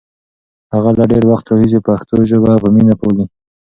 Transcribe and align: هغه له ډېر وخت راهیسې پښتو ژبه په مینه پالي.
هغه 0.73 0.91
له 0.97 1.03
ډېر 1.11 1.23
وخت 1.31 1.45
راهیسې 1.51 1.79
پښتو 1.87 2.15
ژبه 2.29 2.51
په 2.63 2.69
مینه 2.75 2.95
پالي. 3.01 3.25